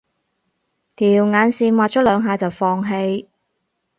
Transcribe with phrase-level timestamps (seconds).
[0.95, 3.27] 條眼線畫咗兩下就放棄